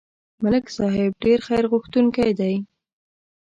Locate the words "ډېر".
1.23-1.39